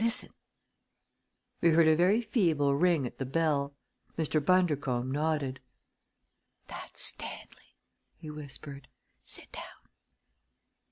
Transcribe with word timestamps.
Listen!" 0.00 0.30
We 1.60 1.68
heard 1.70 1.86
a 1.86 1.94
very 1.94 2.20
feeble 2.20 2.74
ring 2.74 3.06
at 3.06 3.18
the 3.18 3.24
bell. 3.24 3.76
Mr. 4.18 4.44
Bundercombe 4.44 5.12
nodded. 5.12 5.60
"That's 6.66 7.00
Stanley," 7.00 7.76
he 8.16 8.28
whispered. 8.28 8.88
"Sit 9.22 9.52
down!" 9.52 9.86